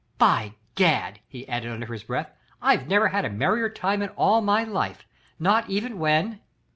[0.17, 4.41] By Gad!" he added under his breath, "I've never had a merrier time in all
[4.41, 5.05] my life
[5.37, 6.39] not even when...."